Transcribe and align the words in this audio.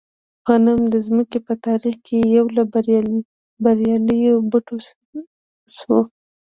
غنم 0.47 0.81
د 0.93 0.95
ځمکې 1.07 1.39
په 1.47 1.53
تاریخ 1.65 1.95
کې 2.07 2.17
یو 2.35 2.45
له 2.55 2.63
بریالیو 3.61 4.45
بوټو 4.49 4.77
شو. 5.75 5.97